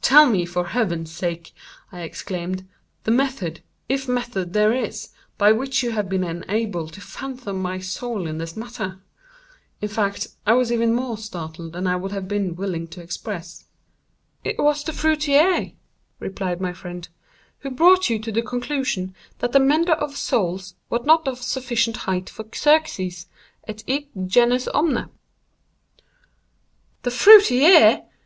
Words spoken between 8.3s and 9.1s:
this matter."